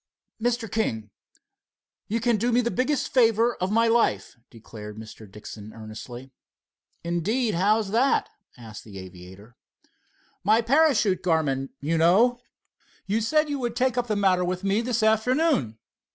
[0.41, 0.67] "Mr.
[0.67, 1.11] King,
[2.07, 5.29] you can do me the biggest favor of my life," declared Mr.
[5.31, 6.31] Dixon earnestly.
[7.03, 8.27] "Indeed—how is that?"
[8.57, 9.55] asked the aviator.
[10.43, 12.39] "My parachute garment, you know.
[13.05, 15.77] You said you would take up the matter with me this afternoon."